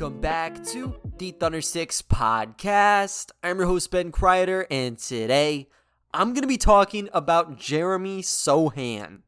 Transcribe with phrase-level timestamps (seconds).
[0.00, 3.32] welcome back to the Thunder Six podcast.
[3.42, 5.68] I'm your host, Ben Kreider, and today
[6.14, 9.18] I'm going to be talking about Jeremy Sochan.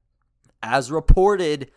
[0.62, 1.70] As reported,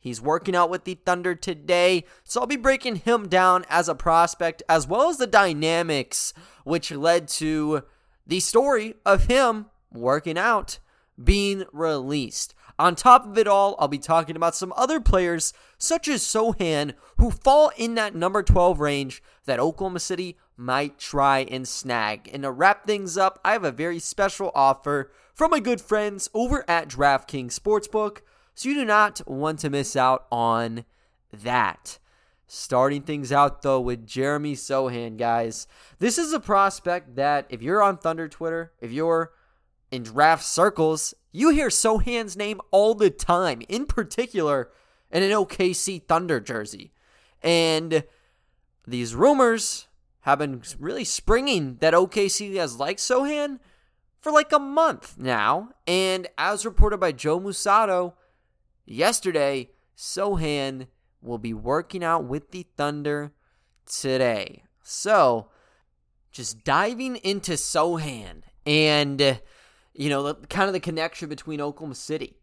[0.00, 3.94] he's working out with the Thunder today, so I'll be breaking him down as a
[3.94, 7.84] prospect as well as the dynamics which led to
[8.26, 10.80] the story of him working out
[11.22, 12.54] being released.
[12.78, 16.94] On top of it all, I'll be talking about some other players, such as Sochan,
[17.18, 22.30] who fall in that number 12 range that Oklahoma City might try and snag.
[22.32, 26.30] And to wrap things up, I have a very special offer from my good friends
[26.32, 28.18] over at DraftKings Sportsbook,
[28.54, 30.84] so you do not want to miss out on
[31.32, 31.98] that.
[32.46, 35.66] Starting things out though with Jeremy Sochan, guys.
[35.98, 39.32] This is a prospect that if you're on Thunder Twitter, if you're
[39.90, 44.70] in draft circles, you hear Sochan's name all the time, in particular
[45.10, 46.92] in an OKC Thunder jersey.
[47.42, 48.04] And
[48.86, 49.88] these rumors
[50.20, 53.58] have been really springing that OKC has liked Sochan
[54.20, 55.70] for like a month now.
[55.86, 58.14] And as reported by Joe Mussatto
[58.84, 60.86] yesterday, Sochan
[61.22, 63.32] will be working out with the Thunder
[63.86, 64.64] today.
[64.82, 65.48] So,
[66.32, 69.40] just diving into Sochan and
[70.00, 72.38] you know, the, kind of the connection between Oklahoma City.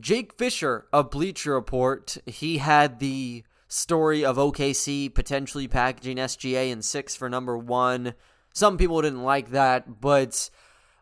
[0.00, 6.82] Jake Fisher of Bleacher Report, he had the story of OKC potentially packaging SGA in
[6.82, 8.14] six for number one.
[8.52, 10.50] Some people didn't like that, but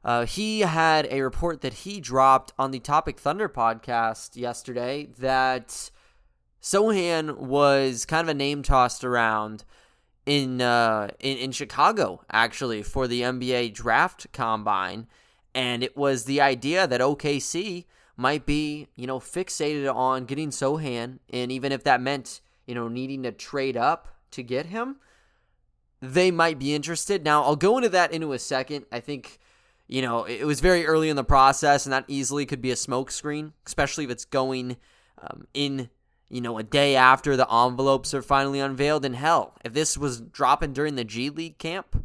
[0.04, 5.90] uh, he had a report that he dropped on the Topic Thunder podcast yesterday that
[6.60, 9.64] Sochan was kind of a name tossed around
[10.26, 15.06] in uh, in, in Chicago actually for the NBA draft combine
[15.54, 17.84] and it was the idea that OKC
[18.16, 21.18] might be, you know, fixated on getting Sochan.
[21.30, 24.96] and even if that meant, you know, needing to trade up to get him,
[26.00, 27.24] they might be interested.
[27.24, 28.86] Now, I'll go into that into a second.
[28.92, 29.38] I think,
[29.86, 32.74] you know, it was very early in the process, and that easily could be a
[32.74, 34.76] smokescreen, especially if it's going
[35.22, 35.90] um, in,
[36.28, 39.04] you know, a day after the envelopes are finally unveiled.
[39.04, 42.04] And hell, if this was dropping during the G League camp,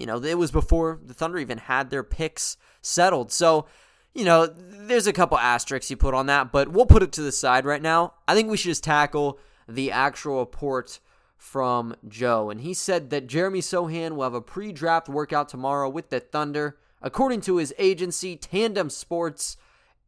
[0.00, 3.30] you know, it was before the Thunder even had their picks settled.
[3.30, 3.66] So,
[4.14, 7.22] you know, there's a couple asterisks you put on that, but we'll put it to
[7.22, 8.14] the side right now.
[8.26, 9.38] I think we should just tackle
[9.68, 11.00] the actual report
[11.36, 12.48] from Joe.
[12.48, 16.18] And he said that Jeremy Sochan will have a pre draft workout tomorrow with the
[16.18, 19.58] Thunder, according to his agency, Tandem Sports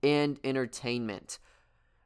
[0.02, 1.38] and Entertainment.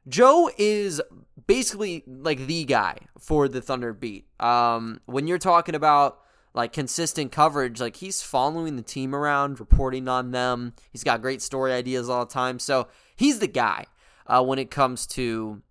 [0.09, 1.01] Joe is
[1.47, 4.27] basically like the guy for the Thunder beat.
[4.41, 6.19] Um, when you're talking about
[6.57, 7.79] like consistent coverage.
[7.79, 10.73] Like he's following the team around, reporting on them.
[10.91, 12.59] He's got great story ideas all the time.
[12.59, 13.85] So he's the guy
[14.25, 15.61] uh, when it comes to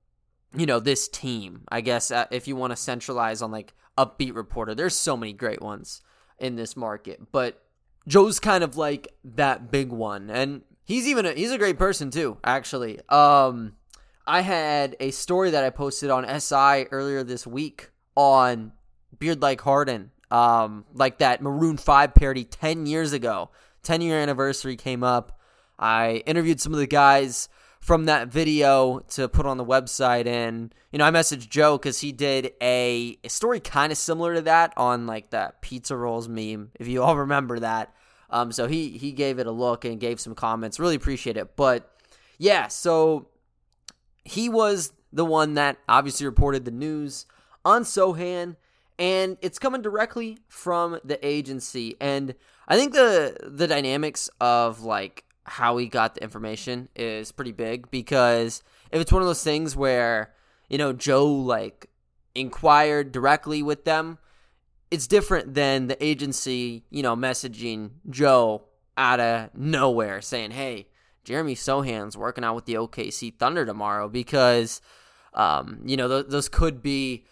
[0.57, 1.65] you know this team.
[1.69, 5.33] I guess uh, if you want to centralize on like upbeat reporter, there's so many
[5.33, 6.01] great ones
[6.39, 7.63] in this market, but
[8.07, 12.11] Joe's kind of like that big one, and he's even a, he's a great person
[12.11, 12.39] too.
[12.45, 13.75] Actually, um,
[14.27, 18.73] I had a story that I posted on SI earlier this week on
[19.19, 23.51] Beard Like Harden um, like that Maroon 5 parody 10 years ago.
[23.83, 25.39] 10 year anniversary came up.
[25.79, 27.49] I interviewed some of the guys
[27.87, 32.01] from that video to put on the website and you know i messaged joe because
[32.01, 36.29] he did a, a story kind of similar to that on like that pizza rolls
[36.29, 37.95] meme if you all remember that
[38.29, 41.55] um, so he he gave it a look and gave some comments really appreciate it
[41.55, 41.97] but
[42.39, 43.29] yeah so
[44.25, 47.25] he was the one that obviously reported the news
[47.65, 48.57] on sochan
[48.99, 51.97] and it's coming directly from the agency.
[52.01, 52.35] And
[52.69, 57.91] i think the the dynamics of like how he got the information is pretty big
[57.91, 60.35] because if it's one of those things where
[60.69, 61.89] you know joe like
[62.35, 64.19] inquired directly with them
[64.91, 68.65] it's different than the agency you know messaging joe
[68.97, 70.89] out of nowhere saying hey
[71.25, 74.81] jeremy sochan's working out with the okc thunder tomorrow because
[75.35, 77.25] um, you know th- those could be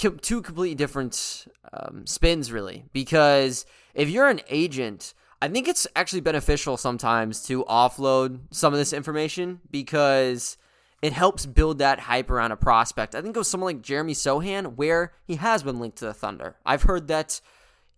[0.00, 2.84] two completely different um, spins, really.
[2.92, 8.78] Because if you're an agent, I think it's actually beneficial sometimes to offload some of
[8.78, 10.56] this information because
[11.02, 13.14] it helps build that hype around a prospect.
[13.14, 16.56] I think of someone like Jeremy Sochan, where he has been linked to the Thunder.
[16.66, 17.40] I've heard that,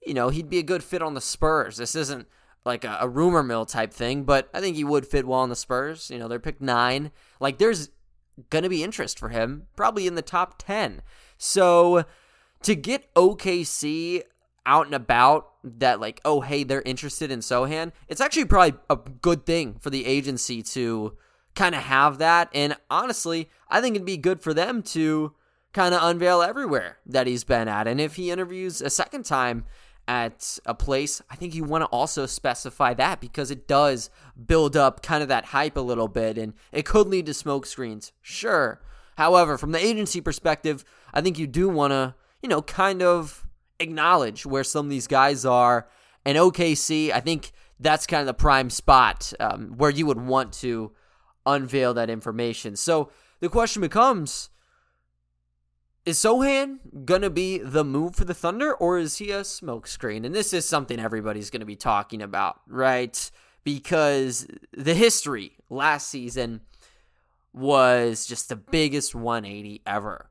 [0.07, 1.79] you know, he'd be a good fit on the Spurs.
[1.79, 2.29] This isn't
[2.65, 5.49] like a, a rumor mill type thing, but I think he would fit well on
[5.49, 6.11] the Spurs.
[6.11, 7.11] You know, they're picked nine.
[7.41, 7.91] Like, there's
[8.51, 11.03] going to be interest for him, probably in the top 10.
[11.43, 12.05] So
[12.63, 14.23] to get OKC
[14.65, 18.95] out and about that like oh hey they're interested in Sochan, it's actually probably a
[18.95, 21.17] good thing for the agency to
[21.57, 25.35] kind of have that and honestly, I think it'd be good for them to
[25.73, 27.89] kind of unveil everywhere that he's been at.
[27.89, 29.65] And if he interviews a second time
[30.07, 34.11] at a place, I think you want to also specify that because it does
[34.47, 37.67] build up kind of that hype a little bit and it could lead to smoke
[37.67, 38.13] screens.
[38.23, 38.81] Sure.
[39.17, 43.47] However, from the agency perspective, I think you do want to, you know, kind of
[43.79, 45.89] acknowledge where some of these guys are.
[46.25, 50.53] And OKC, I think that's kind of the prime spot um, where you would want
[50.55, 50.93] to
[51.45, 52.77] unveil that information.
[52.77, 53.11] So
[53.41, 54.51] the question becomes
[56.05, 60.27] is Sochan going to be the move for the Thunder or is he a smokescreen?
[60.27, 63.31] And this is something everybody's going to be talking about, right?
[63.63, 66.63] Because the history last season
[67.53, 70.29] was just the biggest 180 ever.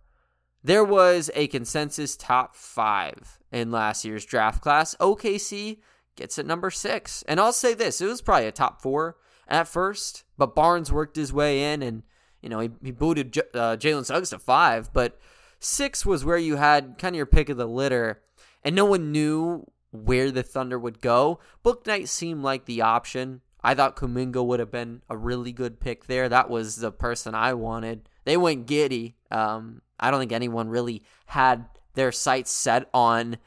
[0.63, 4.95] There was a consensus top five in last year's draft class.
[4.99, 5.79] OKC
[6.15, 7.23] gets at number six.
[7.27, 9.17] And I'll say this it was probably a top four
[9.47, 12.03] at first, but Barnes worked his way in and,
[12.41, 14.93] you know, he, he booted J- uh, Jalen Suggs to five.
[14.93, 15.19] But
[15.59, 18.21] six was where you had kind of your pick of the litter,
[18.63, 21.39] and no one knew where the Thunder would go.
[21.65, 23.41] Bouknight seemed like the option.
[23.63, 26.29] I thought Kuminga would have been a really good pick there.
[26.29, 28.09] That was the person I wanted.
[28.23, 29.15] They went Giddey.
[29.29, 33.37] Um, I don't think anyone really had their sights set on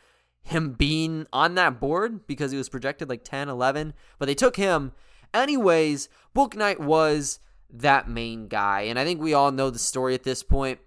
[0.43, 4.57] him being on that board because he was projected like 10, 11, but they took
[4.57, 4.93] him.
[5.33, 7.41] Anyways, Bouknight was
[7.71, 10.79] that main guy, and I think we all know the story at this point.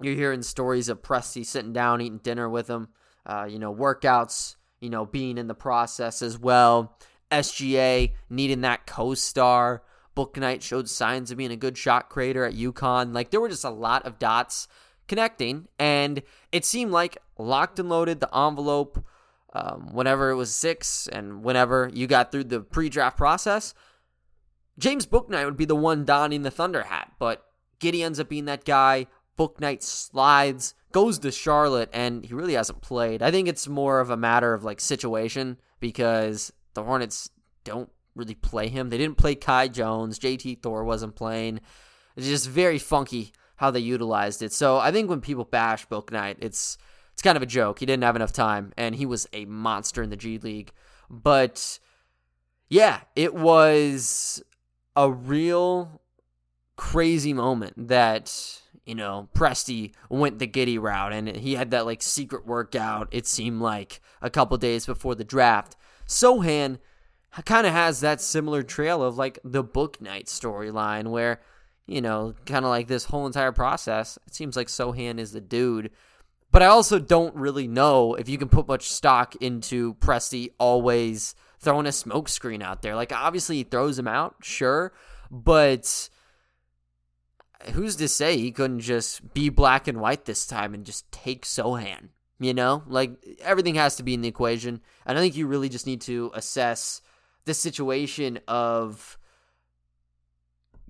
[0.00, 2.88] You're hearing stories of Presti sitting down, eating dinner with him,
[3.24, 6.98] uh, you know, workouts, you know, being in the process as well.
[7.30, 9.82] SGA needing that co star.
[10.16, 13.14] Bouknight showed signs of being a good shot creator at UConn.
[13.14, 14.66] Like, there were just a lot of dots
[15.08, 16.22] connecting, and
[16.52, 19.04] it seemed like locked and loaded the envelope
[19.52, 23.74] um, whenever it was six and whenever you got through the pre-draft process.
[24.78, 27.44] James Bouknight would be the one donning the Thunder hat, but
[27.80, 29.06] Giddey ends up being that guy.
[29.38, 33.22] Bouknight slides, goes to Charlotte, and he really hasn't played.
[33.22, 37.30] I think it's more of a matter of like situation because the Hornets
[37.64, 38.90] don't really play him.
[38.90, 40.18] They didn't play Kai Jones.
[40.18, 41.60] JT Thor wasn't playing.
[42.16, 44.52] It's just very funky how they utilized it.
[44.52, 46.78] So I think when people bash Bouknight, it's
[47.12, 47.80] it's kind of a joke.
[47.80, 50.72] He didn't have enough time, and he was a monster in the G League.
[51.10, 51.78] But
[52.68, 54.42] yeah, it was
[54.94, 56.00] a real
[56.76, 62.02] crazy moment that you know Presti went the Giddey route, and he had that like
[62.02, 63.08] secret workout.
[63.10, 65.76] It seemed like a couple days before the draft.
[66.06, 66.78] Sochan
[67.44, 71.40] kind of has that similar trail of like the Bouknight storyline where
[71.88, 75.40] you know, kind of like this whole entire process, it seems like Sochan is the
[75.40, 75.90] dude.
[76.50, 81.34] But I also don't really know if you can put much stock into Presti always
[81.58, 82.94] throwing a smokescreen out there.
[82.94, 84.92] Like, obviously, he throws him out, sure,
[85.30, 86.08] but
[87.72, 91.44] who's to say he couldn't just be black and white this time and just take
[91.44, 92.10] Sochan?
[92.40, 93.10] You know, like
[93.42, 94.80] everything has to be in the equation.
[95.04, 97.02] And I think you really just need to assess
[97.46, 99.18] the situation of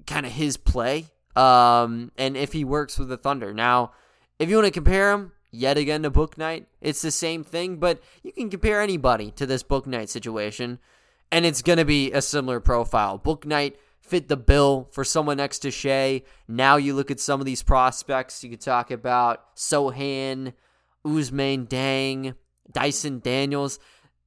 [0.08, 1.06] kind of his play
[1.36, 3.54] um, and if he works with the Thunder.
[3.54, 3.92] Now,
[4.38, 8.02] if you want to compare him yet again to Bouknight, it's the same thing, but
[8.22, 10.80] you can compare anybody to this Bouknight situation,
[11.30, 13.18] and it's going to be a similar profile.
[13.18, 16.22] Bouknight fit the bill for someone next to Shai.
[16.48, 18.42] Now you look at some of these prospects.
[18.42, 20.54] You could talk about Sochan,
[21.06, 22.34] Ousmane Dieng,
[22.70, 23.78] Dyson Daniels.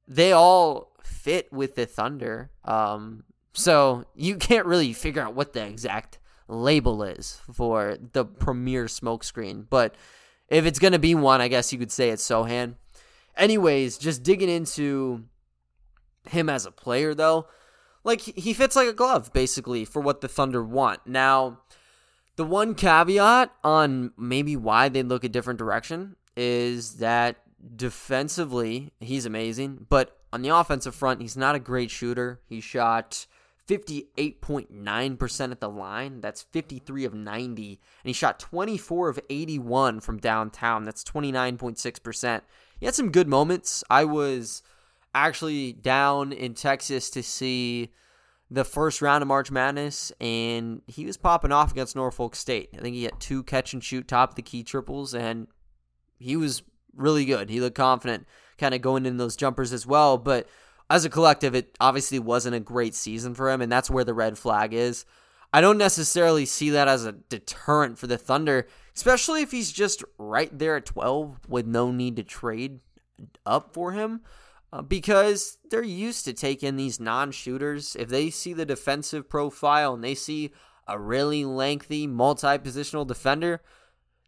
[0.06, 2.50] They all fit with the Thunder.
[2.64, 6.18] Um, so you can't really figure out what the exact
[6.48, 9.66] label is for the premier smokescreen.
[9.68, 9.94] But
[10.48, 12.74] if it's going to be one, I guess you could say it's Sochan.
[13.36, 15.24] Anyways, just digging into
[16.28, 17.46] him as a player, though,
[18.04, 21.00] like he fits like a glove, basically, for what the Thunder want.
[21.06, 21.60] Now,
[22.36, 27.36] the one caveat on maybe why they look a different direction is that
[27.76, 32.40] defensively, he's amazing, but on the offensive front, he's not a great shooter.
[32.46, 33.26] He shot
[33.68, 36.20] 58.9% at the line.
[36.20, 37.68] That's 53 of 90.
[38.02, 40.84] And he shot 24 of 81 from downtown.
[40.84, 42.40] That's 29.6%.
[42.78, 43.84] He had some good moments.
[43.88, 44.62] I was
[45.14, 47.92] actually down in Texas to see
[48.50, 52.68] the first round of March Madness, and he was popping off against Norfolk State.
[52.76, 55.46] I think he had two catch and shoot top of the key triples, and
[56.18, 56.62] he was
[56.94, 57.48] really good.
[57.48, 58.26] He looked confident
[58.58, 60.18] kind of going in those jumpers as well.
[60.18, 60.46] But
[60.90, 64.14] as a collective, it obviously wasn't a great season for him, and that's where the
[64.14, 65.04] red flag is.
[65.52, 70.02] I don't necessarily see that as a deterrent for the Thunder, especially if he's just
[70.18, 72.80] right there at 12 with no need to trade
[73.44, 74.22] up for him.
[74.72, 77.94] Uh, because they're used to taking these non shooters.
[77.94, 80.50] If they see the defensive profile and they see
[80.88, 83.60] a really lengthy multi positional defender,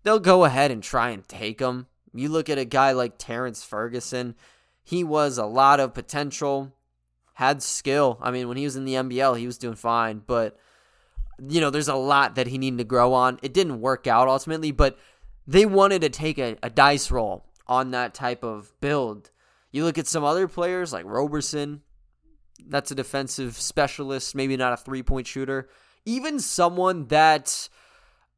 [0.02, 1.86] they'll go ahead and try and take him.
[2.12, 4.34] You look at a guy like Terrence Ferguson,
[4.84, 6.72] he was a lot of potential,
[7.34, 8.18] had skill.
[8.20, 10.58] I mean, when he was in the NBL, he was doing fine, but
[11.48, 13.40] you know, there's a lot that he needed to grow on.
[13.42, 14.98] It didn't work out ultimately, but
[15.46, 19.30] they wanted to take a, a dice roll on that type of build.
[19.72, 21.80] You look at some other players like Roberson,
[22.68, 25.68] that's a defensive specialist, maybe not a three point shooter.
[26.04, 27.68] Even someone that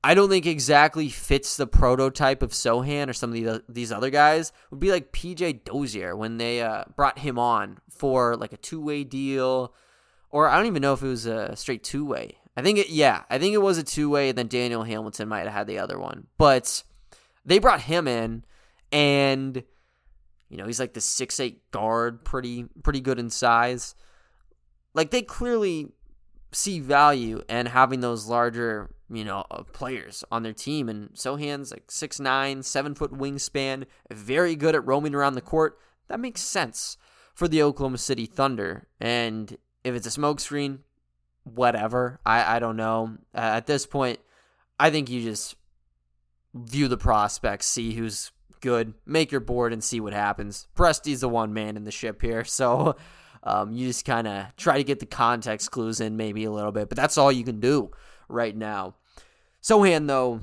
[0.07, 4.09] I don't think exactly fits the prototype of Sochan or some of the, these other
[4.09, 8.57] guys would be like PJ Dozier when they uh, brought him on for like a
[8.57, 9.75] two way deal,
[10.31, 12.37] or I don't even know if it was a straight two way.
[12.57, 15.29] I think it, yeah, I think it was a two way, and then Daniel Hamilton
[15.29, 16.29] might have had the other one.
[16.39, 16.85] But
[17.45, 18.45] they brought him in,
[18.93, 19.61] and
[20.49, 23.97] you know he's like the six eight guard, pretty pretty good in size.
[24.95, 25.89] Like they clearly
[26.57, 30.89] see value in having those larger you know, uh, players on their team.
[30.89, 35.79] And Sochan's like six nine, seven foot wingspan, very good at roaming around the court.
[36.09, 36.97] That makes sense
[37.35, 38.87] for the Oklahoma City Thunder.
[39.01, 40.81] And if it's a smokescreen,
[41.45, 42.21] whatever.
[42.27, 43.19] I, I don't know.
[43.35, 44.19] Uh, at this point,
[44.79, 45.55] I think you just
[46.55, 50.67] view the prospects, see who's good, make your board, and see what happens.
[50.75, 52.45] Presti's the one man in the ship here.
[52.57, 52.97] So
[53.47, 56.73] um, you just kind of try to get the context clues in maybe a little
[56.73, 57.93] bit, but that's all you can do
[58.29, 58.97] right now.
[59.63, 60.41] Sochan, though,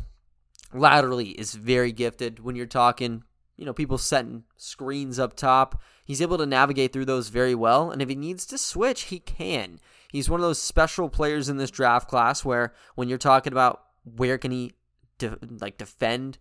[0.74, 3.24] laterally is very gifted when you're talking,
[3.58, 5.82] you know, people setting screens up top.
[6.06, 7.92] He's able to navigate through those very well.
[7.92, 9.82] And if he needs to switch, he can.
[10.10, 13.84] He's one of those special players in this draft class where when you're talking about
[14.06, 14.72] where can he
[15.18, 16.38] de- like defend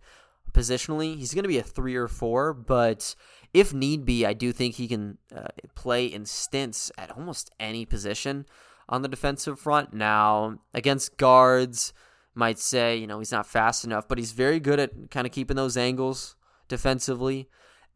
[0.53, 3.15] positionally, he's going to be a three or four, but
[3.53, 7.85] if need be, I do think he can uh, play in stints at almost any
[7.85, 8.45] position
[8.89, 9.93] on the defensive front.
[9.93, 11.93] Now, against guards,
[12.35, 15.33] might say, you know, he's not fast enough, but he's very good at kind of
[15.33, 16.35] keeping those angles
[16.67, 17.47] defensively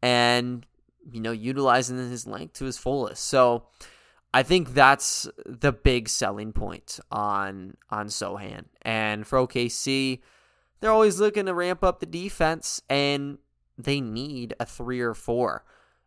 [0.02, 0.64] and,
[1.10, 3.24] you know, utilizing his length to his fullest.
[3.24, 3.64] So
[4.32, 8.66] I think that's the big selling point on on Sochan.
[8.82, 10.20] And for OKC,
[10.80, 13.38] they're always looking to ramp up the defense and
[13.78, 15.64] they need a three or four.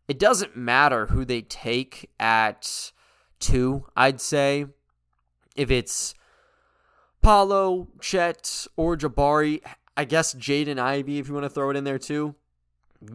[0.08, 2.92] It doesn't matter who they take at
[3.40, 4.66] two, I'd say.
[5.56, 6.14] If it's
[7.22, 9.62] Paolo, Chet, or Jabari,
[9.96, 12.36] I guess Jaden Ivey, if you want to throw it in there too.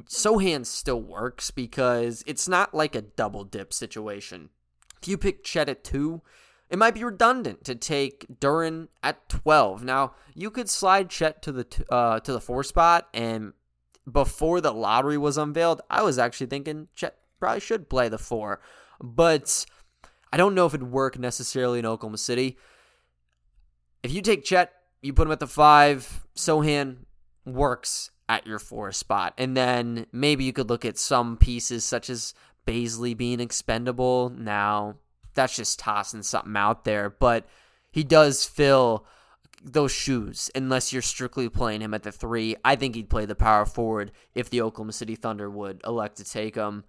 [0.08, 4.50] Sochan still works because it's not like a double dip situation.
[5.00, 6.22] If you pick Chet at two,
[6.68, 9.84] it might be redundant to take Duren at 12.
[9.84, 13.52] Now, you could slide Chet to the uh, to the four spot, and
[14.10, 18.60] before the lottery was unveiled, I was actually thinking Chet probably should play the four.
[19.00, 19.66] But
[20.32, 22.56] I don't know if it'd work necessarily in Oklahoma City.
[24.02, 24.72] If you take Chet,
[25.02, 26.98] you put him at the five, Sochan
[27.44, 29.34] works at your four spot.
[29.38, 32.34] And then maybe you could look at some pieces such as
[32.66, 34.30] Bazley being expendable.
[34.30, 34.96] Now,
[35.34, 37.46] that's just tossing something out there, but
[37.92, 39.06] he does fill
[39.62, 42.56] those shoes unless you're strictly playing him at the three.
[42.64, 46.24] I think he'd play the power forward if the Oklahoma City Thunder would elect to
[46.24, 46.84] take him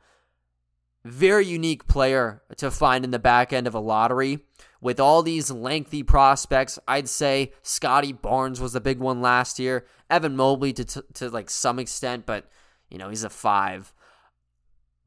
[1.08, 4.40] very unique player to find in the back end of a lottery.
[4.82, 9.86] With all these lengthy prospects, I'd say Scottie Barnes was the big one last year.
[10.10, 12.50] Evan Mobley to, to, to like some extent, but
[12.90, 13.94] you know, he's a five.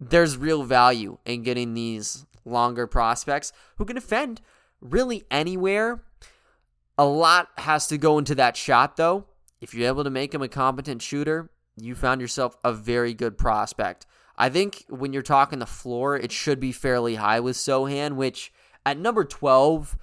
[0.01, 4.41] There's real value in getting these longer prospects who can defend
[4.81, 6.03] really anywhere.
[7.01, 9.25] A lot has to go into that shot, though.
[9.59, 13.39] If you're able to make him a competent shooter, you found yourself a very good
[13.39, 14.05] prospect.
[14.37, 18.53] I think when you're talking the floor, it should be fairly high with Sochan, which
[18.85, 19.97] at number 12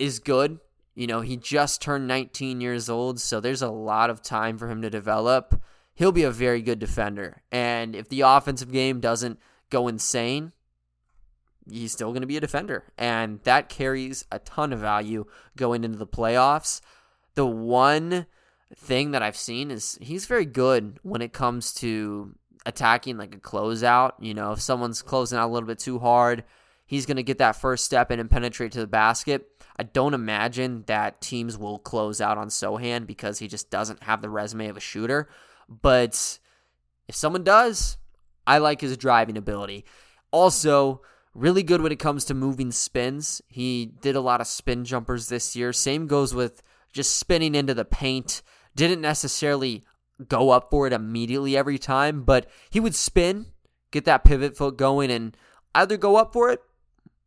[0.00, 0.58] is good.
[0.96, 4.68] You know, he just turned 19 years old, so there's a lot of time for
[4.68, 5.62] him to develop.
[5.94, 7.42] He'll be a very good defender.
[7.52, 9.38] And if the offensive game doesn't
[9.70, 10.50] go insane,
[11.70, 12.84] he's still going to be a defender.
[12.98, 16.80] And that carries a ton of value going into the playoffs.
[17.34, 18.26] The one
[18.74, 22.34] thing that I've seen is he's very good when it comes to
[22.66, 24.12] attacking like a closeout.
[24.20, 26.44] You know, if someone's closing out a little bit too hard,
[26.86, 29.48] he's going to get that first step in and penetrate to the basket.
[29.76, 34.22] I don't imagine that teams will close out on Sochan because he just doesn't have
[34.22, 35.28] the resume of a shooter.
[35.68, 36.38] But
[37.08, 37.96] if someone does,
[38.46, 39.84] I like his driving ability.
[40.30, 41.02] Also,
[41.34, 43.42] really good when it comes to moving spins.
[43.48, 45.72] He did a lot of spin jumpers this year.
[45.72, 46.62] Same goes with
[46.92, 48.42] just spinning into the paint.
[48.74, 49.84] Didn't necessarily
[50.28, 53.46] go up for it immediately every time, but he would spin,
[53.90, 55.36] get that pivot foot going, and
[55.74, 56.60] either go up for it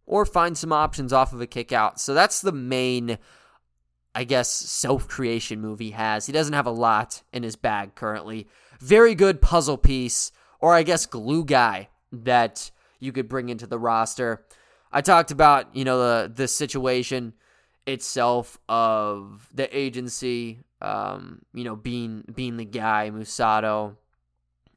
[0.06, 2.00] or find some options off of a kick out.
[2.00, 3.18] So that's the main
[4.18, 6.26] I guess, self creation move he has.
[6.26, 8.48] He doesn't have a lot in his bag currently.
[8.80, 13.80] Very good puzzle piece, or I guess glue guy that you could bring into the
[13.80, 14.46] roster.
[14.92, 17.34] I talked about, you know, the the situation
[17.86, 23.96] itself of the agency, um, you know, being being the guy Mussatto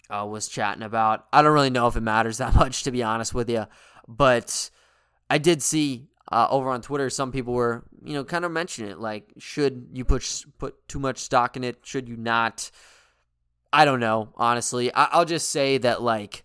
[0.08, 1.26] uh, was chatting about.
[1.32, 3.66] I don't really know if it matters that much, to be honest with you,
[4.08, 4.70] but
[5.28, 8.90] I did see uh, over on Twitter some people were, you know, kind of mentioning
[8.90, 11.78] it, like, should you put put too much stock in it?
[11.82, 12.70] Should you not?
[13.72, 14.92] I don't know, honestly.
[14.94, 16.44] I- I'll just say that, like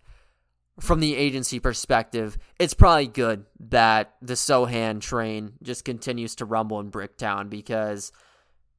[0.80, 6.80] from the agency perspective, it's probably good that the Sochan train just continues to rumble
[6.80, 8.12] in Bricktown because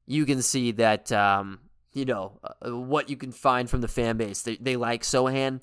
[0.06, 1.60] you can see that, um,
[1.92, 4.42] you know, uh, what you can find from the fan base.
[4.42, 5.60] They, they like Sochan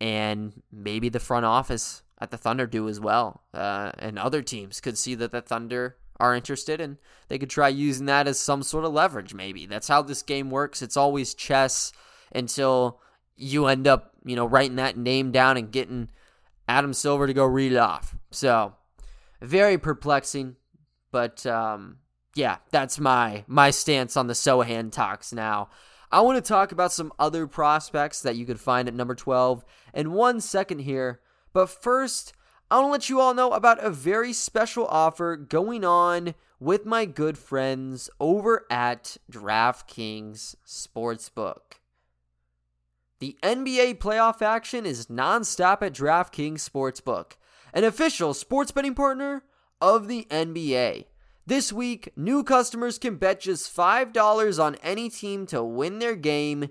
[0.00, 3.42] and maybe the front office at the Thunder do as well.
[3.54, 7.68] Uh, and other teams could see that the Thunder are interested and they could try
[7.68, 9.66] using that as some sort of leverage, maybe.
[9.66, 10.82] That's how this game works.
[10.82, 11.92] It's always chess
[12.34, 13.00] until
[13.36, 16.08] you end up, you know, writing that name down and getting
[16.68, 18.16] Adam Silver to go read it off.
[18.30, 18.74] So,
[19.40, 20.56] very perplexing,
[21.10, 21.98] but um,
[22.34, 25.70] yeah, that's my my stance on the Sochan talks now.
[26.10, 29.64] I want to talk about some other prospects that you could find at number 12
[29.92, 31.20] in one second here.
[31.52, 32.32] But first,
[32.70, 36.86] I want to let you all know about a very special offer going on with
[36.86, 41.77] my good friends over at DraftKings Sportsbook.
[43.20, 47.32] The NBA playoff action is nonstop at DraftKings Sportsbook,
[47.74, 49.42] an official sports betting partner
[49.80, 51.06] of the NBA.
[51.44, 56.68] This week, new customers can bet just $5 on any team to win their game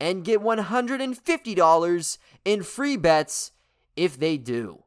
[0.00, 3.52] and get $150 in free bets
[3.94, 4.84] if they do.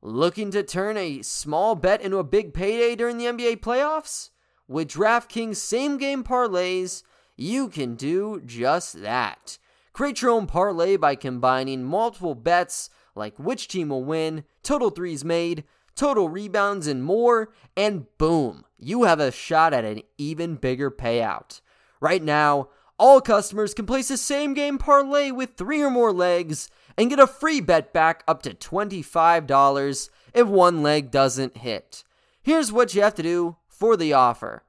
[0.00, 4.30] Looking to turn a small bet into a big payday during the NBA playoffs?
[4.66, 7.02] With DraftKings same game parlays,
[7.36, 9.58] you can do just that.
[9.98, 15.24] Create your own parlay by combining multiple bets like which team will win, total threes
[15.24, 15.64] made,
[15.96, 21.60] total rebounds, and more, and boom, you have a shot at an even bigger payout.
[22.00, 26.70] Right now, all customers can place a same game parlay with three or more legs
[26.96, 32.04] and get a free bet back up to $25 if one leg doesn't hit.
[32.40, 34.62] Here's what you have to do for the offer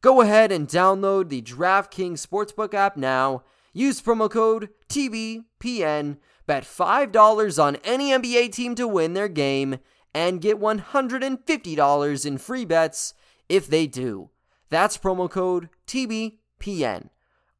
[0.00, 7.62] go ahead and download the DraftKings Sportsbook app now Use promo code TBPN, bet $5
[7.62, 9.78] on any NBA team to win their game,
[10.14, 13.14] and get $150 in free bets
[13.48, 14.30] if they do.
[14.68, 17.08] That's promo code TBPN.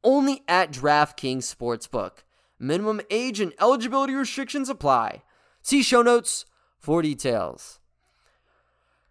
[0.04, 2.24] Only at DraftKings Sportsbook.
[2.58, 5.22] Minimum age and eligibility restrictions apply.
[5.62, 6.44] See show notes
[6.78, 7.80] for details.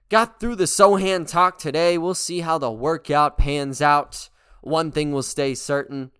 [0.09, 1.97] Got through the Sochan talk today.
[1.97, 4.29] We'll see how the workout pans out.
[4.61, 6.11] One thing will stay certain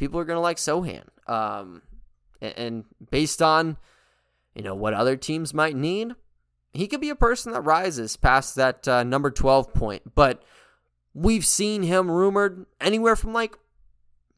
[0.00, 1.04] people are going to like Sochan.
[1.28, 1.82] Um,
[2.40, 3.76] and based on,
[4.54, 6.14] you know, what other teams might need,
[6.72, 10.14] he could be a person that rises past that uh, number 12 point.
[10.14, 10.42] But
[11.12, 13.56] we've seen him rumored anywhere from like,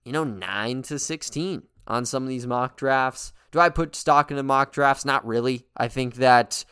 [0.05, 3.33] you know, 9 to 16 on some of these mock drafts.
[3.53, 5.05] Do I put stock into mock drafts?
[5.05, 5.67] Not really.
[5.77, 6.65] I think that,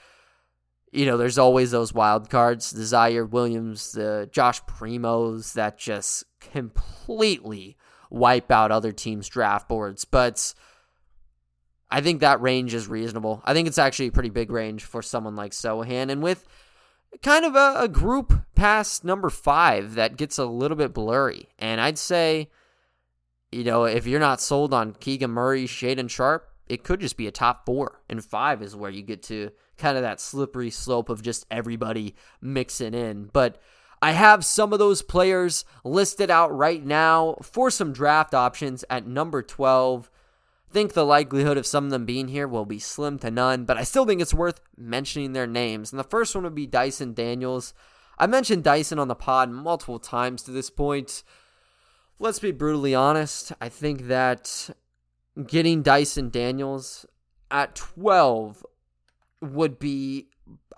[0.90, 6.24] you know, there's always those wild cards, the Ziaire Williams, the Josh Primos that just
[6.40, 7.76] completely
[8.10, 10.04] wipe out other teams' draft boards.
[10.04, 10.52] But
[11.90, 13.42] I think that range is reasonable.
[13.44, 16.10] I think it's actually a pretty big range for someone like Sochan.
[16.10, 16.46] And with
[17.22, 21.48] kind of a, a group past number five that gets a little bit blurry.
[21.58, 22.50] And I'd say,
[23.50, 27.26] you know, if you're not sold on Keegan Murray, Shaedon Sharpe, it could just be
[27.26, 28.00] a top four.
[28.08, 32.14] And five is where you get to kind of that slippery slope of just everybody
[32.40, 33.28] mixing in.
[33.32, 33.60] But
[34.02, 39.06] I have some of those players listed out right now for some draft options at
[39.06, 40.10] number 12.
[40.70, 43.76] Think the likelihood of some of them being here will be slim to none, but
[43.76, 45.92] I still think it's worth mentioning their names.
[45.92, 47.74] And the first one would be Dyson Daniels.
[48.18, 51.22] I mentioned Dyson on the pod multiple times to this point.
[52.18, 53.52] Let's be brutally honest.
[53.60, 54.70] I think that
[55.46, 57.04] getting Dyson Daniels
[57.50, 58.64] at 12
[59.42, 60.28] would be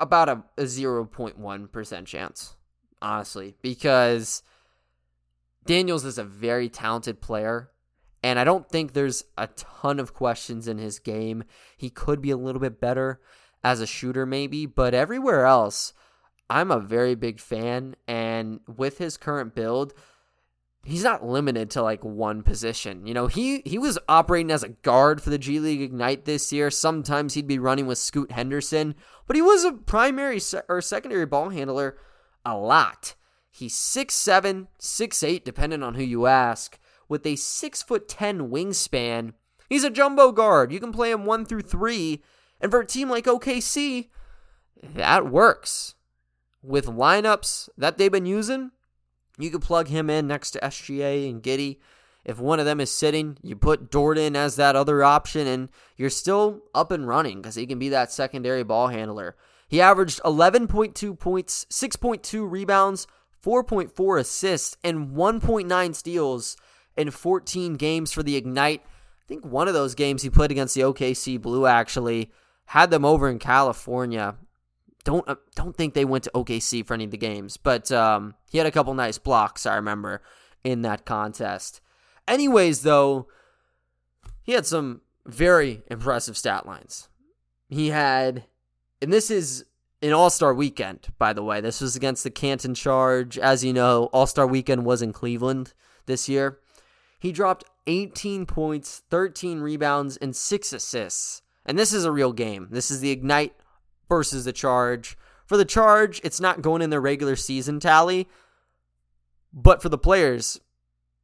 [0.00, 2.56] about a, a 0.1% chance
[3.02, 4.42] honestly, because
[5.64, 7.70] Daniels is a very talented player.
[8.22, 11.44] And I don't think there's a ton of questions in his game.
[11.76, 13.20] He could be a little bit better
[13.64, 15.92] as a shooter, maybe, but everywhere else,
[16.48, 17.96] I'm a very big fan.
[18.06, 19.92] And with his current build,
[20.84, 23.06] he's not limited to like one position.
[23.06, 26.52] You know, he he was operating as a guard for the G League Ignite this
[26.52, 26.70] year.
[26.70, 28.94] Sometimes he'd be running with Scoot Henderson,
[29.26, 31.96] but he was a primary se- or secondary ball handler
[32.44, 33.14] a lot.
[33.50, 36.78] He's 6'7, 6'8, depending on who you ask,
[37.08, 38.06] with a 6'10
[38.50, 39.34] wingspan.
[39.68, 40.72] He's a jumbo guard.
[40.72, 42.22] You can play him 1 through 3.
[42.60, 44.08] And for a team like OKC,
[44.82, 45.94] that works.
[46.62, 48.70] With lineups that they've been using,
[49.38, 51.78] you could plug him in next to SGA and Giddey.
[52.24, 55.68] If one of them is sitting, you put Dort in as that other option, and
[55.96, 59.36] you're still up and running because he can be that secondary ball handler.
[59.72, 63.06] He averaged 11.2 points, 6.2 rebounds,
[63.42, 66.58] 4.4 assists, and 1.9 steals
[66.94, 68.82] in 14 games for the Ignite.
[68.84, 72.30] I think one of those games he played against the OKC Blue actually
[72.66, 74.36] had them over in California.
[75.04, 78.34] Don't uh, don't think they went to OKC for any of the games, but um,
[78.50, 80.20] he had a couple nice blocks I remember
[80.62, 81.80] in that contest.
[82.28, 83.26] Anyways, though,
[84.42, 87.08] he had some very impressive stat lines.
[87.70, 88.44] He had,
[89.02, 89.64] and this is
[90.00, 91.60] an All Star weekend, by the way.
[91.60, 93.36] This was against the Canton Charge.
[93.36, 95.74] As you know, All Star weekend was in Cleveland
[96.06, 96.58] this year.
[97.18, 101.42] He dropped 18 points, 13 rebounds, and 6 assists.
[101.66, 102.68] And this is a real game.
[102.70, 103.54] This is the Ignite
[104.08, 105.16] versus the Charge.
[105.46, 108.28] For the Charge, it's not going in their regular season tally.
[109.52, 110.60] But for the players,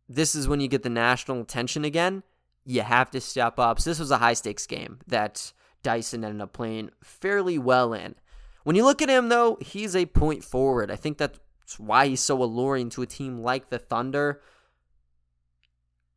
[0.09, 2.23] this is when you get the national attention again.
[2.64, 3.81] You have to step up.
[3.81, 5.53] So this was a high stakes game that
[5.88, 8.14] Dyson ended up playing fairly well in.
[8.62, 10.90] When you look at him, though, he's a point forward.
[10.90, 11.38] I think that's
[11.79, 14.42] why he's so alluring to a team like the Thunder.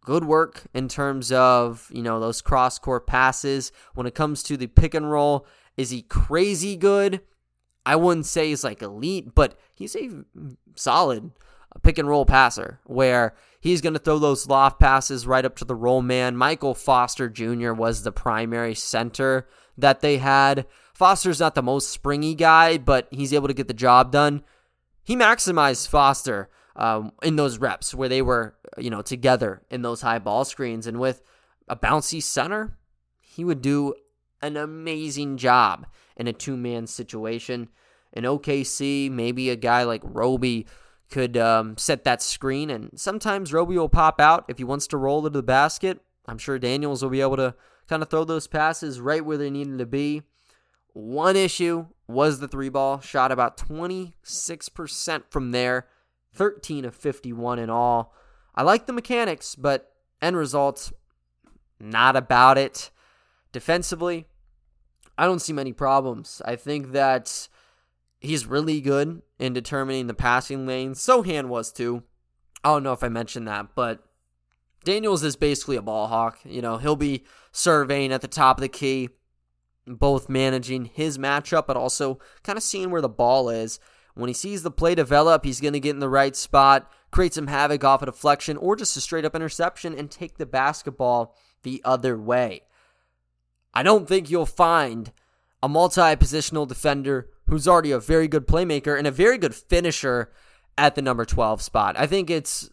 [0.04, 3.72] Good work in terms of, you know, those cross court passes.
[3.94, 7.22] When it comes to the pick and roll, is he crazy good?
[7.86, 10.26] I wouldn't say he's like elite, but he's a
[10.76, 11.32] solid
[11.82, 15.64] pick and roll passer where he's going to throw those loft passes right up to
[15.64, 16.36] the roll man.
[16.36, 17.72] Michael Foster Jr.
[17.72, 20.66] was the primary center that they had.
[20.94, 24.44] Foster's not the most springy guy, but he's able to get the job done.
[25.04, 30.02] He maximized Foster um, in those reps where they were, you know, together in those
[30.02, 30.88] high ball screens.
[30.88, 31.22] And with
[31.68, 32.78] a bouncy center,
[33.20, 33.94] he would do
[34.42, 37.70] an amazing job in a two man situation.
[38.14, 40.68] In OKC, maybe a guy like Roby
[41.10, 44.98] could um, set that screen, and sometimes Roby will pop out if he wants to
[44.98, 46.02] roll to the basket.
[46.26, 47.56] I'm sure Daniels will be able to
[47.92, 50.22] kind of throw those passes right where they needed to be.
[50.94, 55.88] One issue was the three ball, shot about 26% from there,
[56.34, 58.14] 13 of 51 in all.
[58.56, 60.94] I like the mechanics, but end results,
[61.82, 62.92] not about it.
[63.52, 64.26] Defensively,
[65.18, 66.42] I don't see many problems.
[66.46, 67.50] I think that
[68.22, 71.00] he's really good in determining the passing lanes.
[71.02, 72.04] Sochan was too.
[72.64, 74.02] I don't know if I mentioned that, but
[74.84, 76.40] Daniels is basically a ball hawk.
[76.44, 79.10] You know, he'll be surveying at the top of the key,
[79.86, 83.80] both managing his matchup, but also kind of seeing where the ball is.
[84.14, 87.34] When he sees the play develop, he's going to get in the right spot, create
[87.34, 91.36] some havoc off a deflection, or just a straight up interception and take the basketball
[91.64, 92.64] the other way.
[93.74, 95.12] I don't think you'll find
[95.64, 100.32] a multi positional defender who's already a very good playmaker and a very good finisher
[100.78, 101.96] at the number 12 spot.
[101.98, 102.70] I think it's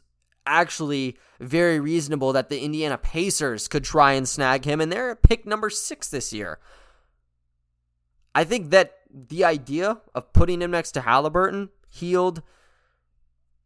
[0.48, 5.22] actually very reasonable that the Indiana Pacers could try and snag him, and they're at
[5.22, 6.58] pick number six this year.
[8.34, 12.42] I think that the idea of putting him next to Halliburton, Hield,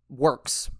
[0.08, 0.70] works.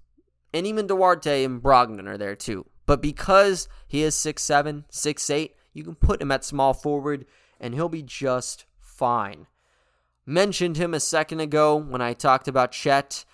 [0.55, 2.67] And even Duarte and Brogdon are there too.
[2.87, 7.27] But because he is 6'7, 6'8, you can put him at small forward
[7.59, 9.47] and he'll be just fine.
[10.27, 13.25] Mentioned him a second ago when I talked about Chet.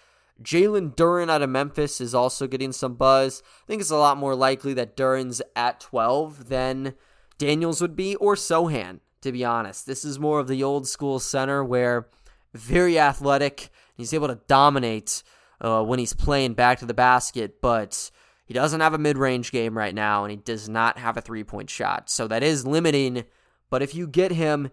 [0.42, 3.42] Jalen Duren out of Memphis is also getting some buzz.
[3.64, 6.94] I think it's a lot more likely that Duren's at 12 than
[7.38, 9.86] Daniels would be, or Sochan, to be honest.
[9.86, 12.08] This is more of the old school center where
[12.54, 13.70] very athletic.
[13.96, 15.22] He's able to dominate
[15.60, 18.10] uh, when he's playing back to the basket, but
[18.46, 21.20] he doesn't have a mid range game right now, and he does not have a
[21.20, 22.08] three point shot.
[22.10, 23.24] So that is limiting.
[23.70, 24.70] But if you get him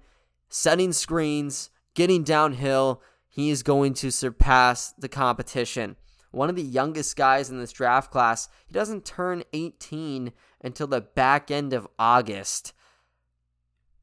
[0.49, 3.01] setting screens, getting downhill,
[3.35, 5.97] he is going to surpass the competition.
[6.31, 11.01] One of the youngest guys in this draft class, he doesn't turn 18 until the
[11.01, 12.71] back end of August.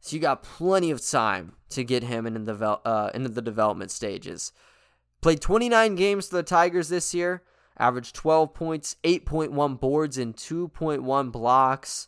[0.00, 3.90] So you got plenty of time to get him into the, uh, into the development
[3.90, 4.52] stages.
[5.22, 7.42] Played 29 games for the Tigers this year,
[7.78, 12.06] averaged 12 points, 8.1 boards, and 2.1 blocks.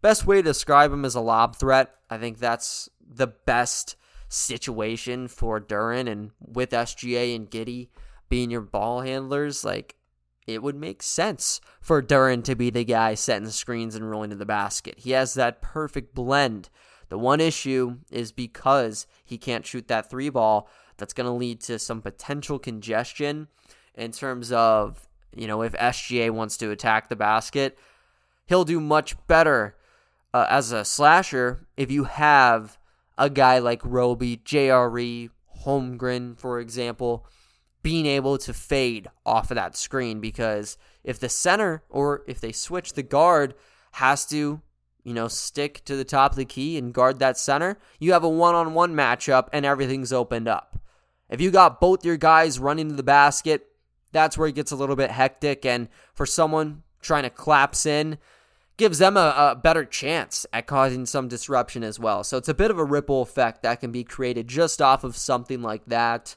[0.00, 1.94] Best way to describe him as a lob threat.
[2.10, 3.94] I think that's the best
[4.32, 7.88] situation for Duren and with SGA and Giddey
[8.28, 9.96] being your ball handlers, like
[10.46, 14.30] it would make sense for Duren to be the guy setting the screens and rolling
[14.30, 14.98] to the basket.
[14.98, 16.68] He has that perfect blend.
[17.10, 21.60] The one issue is because he can't shoot that three ball, that's going to lead
[21.62, 23.48] to some potential congestion
[23.94, 27.78] in terms of, you know, if SGA wants to attack the basket.
[28.46, 29.76] He'll do much better
[30.32, 32.78] uh, as a slasher if you have
[33.18, 35.30] a guy like Roby, JRE,
[35.64, 37.26] Holmgren, for example,
[37.82, 42.52] being able to fade off of that screen because if the center or if they
[42.52, 43.54] switch the guard
[43.92, 44.60] has to,
[45.02, 48.24] you know, stick to the top of the key and guard that center, you have
[48.24, 50.78] a one on one matchup and everything's opened up.
[51.28, 53.66] If you got both your guys running to the basket,
[54.12, 55.64] that's where it gets a little bit hectic.
[55.64, 58.18] And for someone trying to collapse in,
[58.76, 62.24] gives them a, a, better chance at causing some disruption as well.
[62.24, 65.16] So it's a bit of a ripple effect that can be created just off of
[65.16, 66.36] something like that.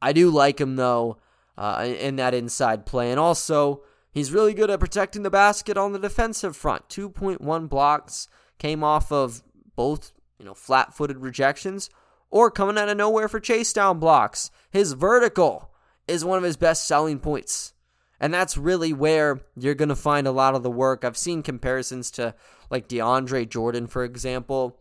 [0.00, 1.18] I do like him though
[1.56, 5.92] uh, in that inside play, and also he's really good at protecting the basket on
[5.92, 6.88] the defensive front.
[6.88, 9.42] 2.1 blocks came off of
[9.74, 11.88] both you know flat-footed rejections
[12.30, 14.50] or coming out of nowhere for chase down blocks.
[14.70, 15.70] His vertical
[16.08, 17.74] is one of his best selling points.
[18.22, 21.04] And that's really where you're going to find a lot of the work.
[21.04, 22.36] I've seen comparisons to
[22.70, 24.78] like DeAndre Jordan, for example.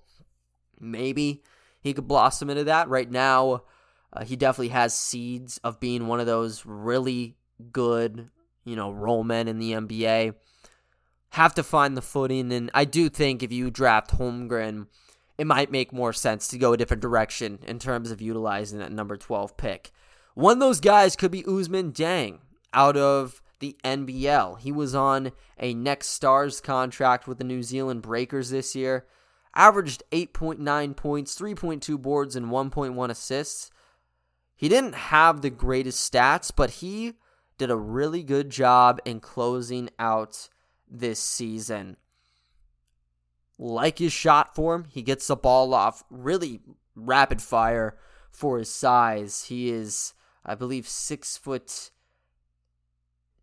[0.80, 1.41] Maybe
[1.82, 2.88] he could blossom into that.
[2.88, 3.63] Right now,
[4.13, 7.36] uh, he definitely has seeds of being one of those really
[7.71, 8.30] good,
[8.63, 10.36] you know, roll men in the NBA.
[11.30, 12.54] Have to find the footing.
[12.54, 14.86] And I do think if you draft Holmgren,
[15.39, 18.91] it might make more sense to go a different direction in terms of utilizing that
[18.91, 19.89] number 12 pick.
[20.36, 22.38] One of those guys could be Ousmane Dieng
[22.73, 24.60] out of the NBL.
[24.60, 29.05] He was on a Next Stars contract with the New Zealand Breakers this year.
[29.55, 33.69] Averaged 8.9 points, 3.2 boards, and 1.1 assists.
[34.55, 37.13] He didn't have the greatest stats, but he
[37.57, 40.49] did a really good job in closing out
[40.89, 41.97] this season.
[43.57, 46.62] Like his shot form, he gets the ball off really
[46.95, 47.97] rapid fire
[48.31, 49.45] for his size.
[49.45, 50.13] He is,
[50.45, 51.91] I believe, six foot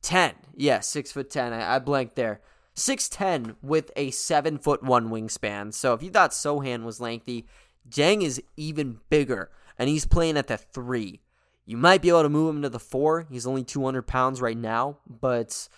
[0.03, 0.35] 10.
[0.57, 1.53] Yeah, 6 foot 10.
[1.53, 2.41] I, I blanked there.
[2.79, 5.75] 6'10 with a 7 foot 1 wingspan.
[5.75, 7.47] So if you thought Sochan was lengthy,
[7.89, 11.21] Dieng is even bigger, and he's playing at the 3.
[11.67, 13.27] You might be able to move him to the 4.
[13.31, 15.69] He's only 200 pounds right now, but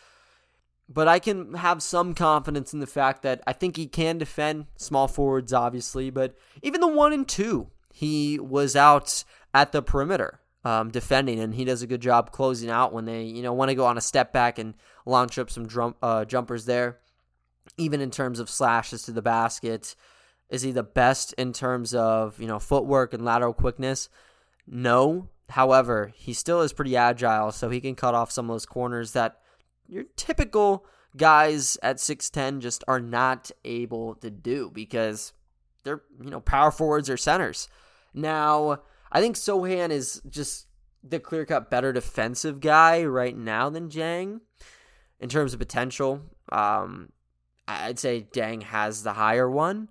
[0.93, 4.67] but I can have some confidence in the fact that I think he can defend
[4.77, 9.23] small forwards, obviously, but even the 1 and 2, he was out
[9.55, 13.23] at the perimeter um, defending, and he does a good job closing out when they
[13.23, 14.75] you know want to go on a step back and
[15.07, 16.99] launch up some drum, uh, jumpers there.
[17.77, 19.95] Even in terms of slashes to the basket,
[20.49, 24.09] is he the best in terms of you know footwork and lateral quickness?
[24.67, 25.29] No.
[25.49, 29.13] However, he still is pretty agile, so he can cut off some of those corners
[29.13, 29.41] that
[29.89, 35.33] your typical guys at 6'10 just are not able to do because
[35.83, 37.69] they're, you know, power forwards or centers.
[38.15, 38.81] Now,
[39.13, 40.67] I think Sochan is just
[41.03, 44.41] the clear cut better defensive guy right now than Dieng
[45.19, 46.23] in terms of potential.
[46.53, 47.11] Um,
[47.67, 49.89] I'd say Dieng has the higher one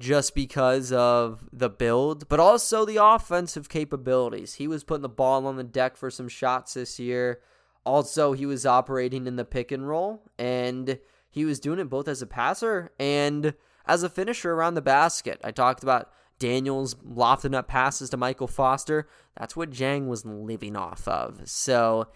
[0.00, 4.54] just because of the build, but also the offensive capabilities.
[4.54, 7.40] He was putting the ball on the deck for some shots this year.
[7.84, 10.98] Also, he was operating in the pick and roll, and
[11.30, 13.54] he was doing it both as a passer and
[13.86, 15.40] as a finisher around the basket.
[15.42, 16.10] I talked about
[16.42, 19.06] Daniels lofting up passes to Michael Foster.
[19.38, 21.40] That's what Dieng was living off of.
[21.44, 22.08] So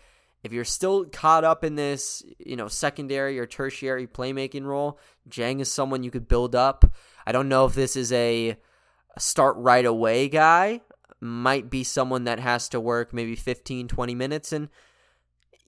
[0.43, 5.61] if you're still caught up in this, you know, secondary or tertiary playmaking role, Dieng
[5.61, 6.85] is someone you could build up.
[7.25, 8.57] I don't know if this is a,
[9.17, 10.81] start right away guy.
[11.21, 14.53] Might be someone that has to work maybe 15, 20 minutes.
[14.53, 14.71] And,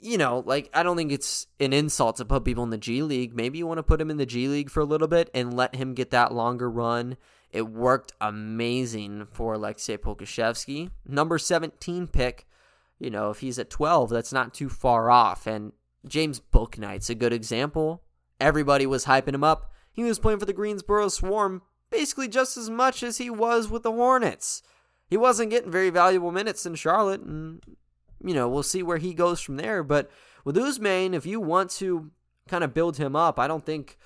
[0.01, 3.03] you know, like, I don't think it's an insult to put people in the G
[3.03, 3.37] League.
[3.37, 5.57] Maybe you want to put him in the G League for a little bit and
[5.57, 7.16] let him get that longer run
[7.52, 10.90] it worked amazing for Aleksej Pokusevski.
[11.06, 12.46] Number 17 pick,
[12.98, 15.46] you know, if he's at 12, that's not too far off.
[15.46, 15.72] And
[16.06, 18.02] James Bouknight's a good example.
[18.40, 19.72] Everybody was hyping him up.
[19.90, 23.82] He was playing for the Greensboro Swarm basically just as much as he was with
[23.82, 24.62] the Hornets.
[25.08, 27.62] He wasn't getting very valuable minutes in Charlotte, and,
[28.22, 29.82] you know, we'll see where he goes from there.
[29.82, 30.11] But
[30.44, 32.11] with Ousmane, if you want to
[32.46, 33.96] kind of build him up, I don't think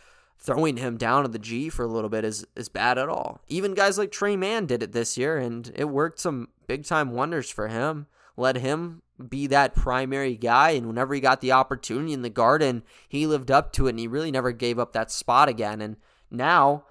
[0.43, 3.41] throwing him down to the G for a little bit is is bad at all.
[3.49, 7.13] Even guys like Tre Mann did it this year, and it worked some big time
[7.13, 8.07] wonders for him.
[8.37, 12.83] Let him be that primary guy, and whenever he got the opportunity in the Garden,
[13.09, 15.81] he lived up to it, and he really never gave up that spot again.
[15.81, 15.97] And
[16.31, 16.85] now,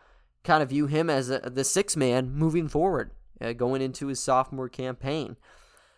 [0.44, 3.12] kind of view him as a, the six man moving forward,
[3.42, 5.36] uh, going into his sophomore campaign.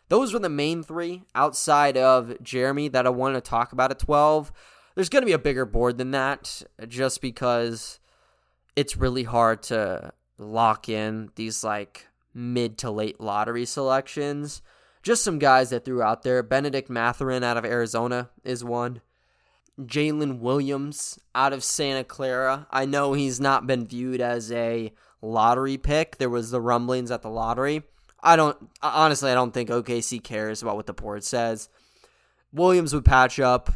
[0.09, 3.99] Those were the main three outside of Jeremy that I wanted to talk about at
[3.99, 4.51] 12
[4.95, 7.99] there's going to be a bigger board than that just because
[8.75, 14.61] it's really hard to lock in these like mid to late lottery selections
[15.03, 16.41] just some guys that threw out there.
[16.41, 19.01] Bennedict Mathurin out of Arizona is one.
[19.79, 22.67] Jalen Williams out of Santa Clara.
[22.71, 26.17] I know he's not been viewed as a lottery pick.
[26.17, 27.83] There was the rumblings at the lottery.
[28.21, 31.67] I don't honestly I don't think OKC cares about what the board says.
[32.53, 33.71] Williams would patch up,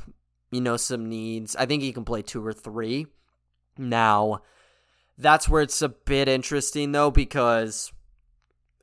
[0.51, 1.55] you know, some needs.
[1.55, 3.07] I think he can play two or three.
[3.77, 4.41] Now,
[5.17, 7.91] that's where it's a bit interesting though because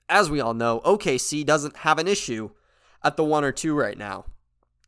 [0.09, 2.50] as we all know, OKC doesn't have an issue
[3.03, 4.24] at the one or two right now.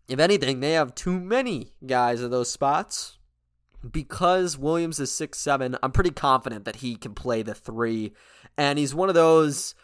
[0.08, 3.18] If anything, they have too many guys at those spots.
[3.88, 8.12] Because Williams is six seven, I'm pretty confident that he can play the three.
[8.56, 9.74] And he's one of those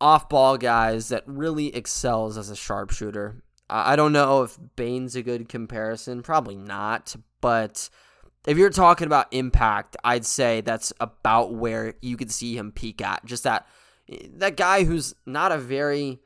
[0.00, 3.42] off ball guys that really excels as a sharpshooter.
[3.68, 6.22] I don't know if Bane's a good comparison.
[6.22, 7.16] Probably not.
[7.40, 7.88] But
[8.46, 13.00] if you're talking about impact, I'd say that's about where you could see him peak
[13.00, 13.24] at.
[13.24, 13.66] Just that
[14.34, 16.20] that guy who's not a very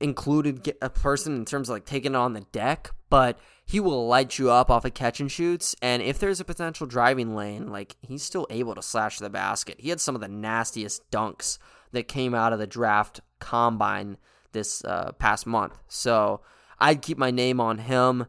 [0.00, 4.38] included a person in terms of like taking on the deck, but he will light
[4.38, 5.76] you up off of catch and shoots.
[5.80, 9.76] And if there's a potential driving lane, like he's still able to slash the basket.
[9.78, 11.58] He had some of the nastiest dunks
[11.92, 14.16] that came out of the draft combine
[14.52, 15.78] this uh, past month.
[15.88, 16.40] So
[16.78, 18.26] I'd keep my name on him.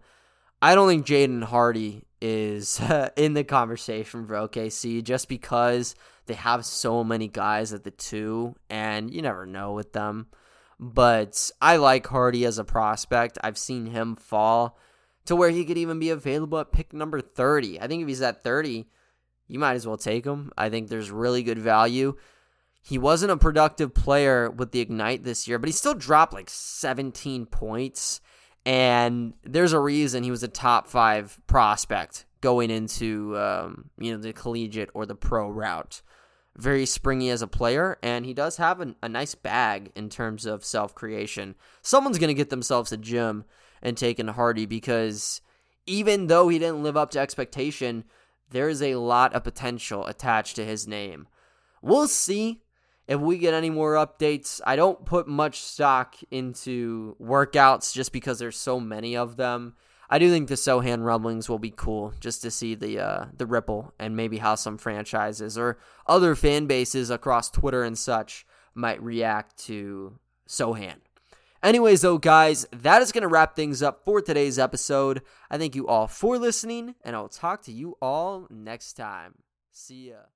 [0.62, 2.82] I don't think Jaden Hardy is
[3.16, 8.56] in the conversation for OKC just because they have so many guys at the two,
[8.70, 10.28] and you never know with them.
[10.80, 13.38] But I like Hardy as a prospect.
[13.44, 14.78] I've seen him fall
[15.26, 17.80] to where he could even be available at pick number 30.
[17.80, 18.86] I think if he's at 30,
[19.48, 20.52] you might as well take him.
[20.58, 22.16] I think there's really good value.
[22.84, 26.50] He wasn't a productive player with the Ignite this year, but he still dropped like
[26.50, 28.20] 17 points.
[28.66, 34.18] And there's a reason he was a top five prospect going into um, you know
[34.18, 36.02] the collegiate or the pro route
[36.56, 40.46] very springy as a player, and he does have a, a nice bag in terms
[40.46, 41.56] of self creation.
[41.82, 43.46] Someone's going to get themselves a gym
[43.82, 45.42] and take in Hardy because
[45.86, 48.06] even though he didn't live up to expectation,
[48.52, 51.28] there is a lot of potential attached to his name.
[51.82, 52.62] We'll see
[53.08, 54.62] if we get any more updates.
[54.66, 59.76] I don't put much stock into workouts just because there's so many of them.
[60.10, 63.46] I do think the Sochan rumblings will be cool just to see the uh, the
[63.46, 69.02] ripple and maybe how some franchises or other fan bases across Twitter and such might
[69.02, 70.98] react to Sochan.
[71.64, 75.22] Anyways, though, guys, that is going to wrap things up for today's episode.
[75.50, 79.36] I thank you all for listening, and I'll talk to you all next time.
[79.72, 80.33] See ya.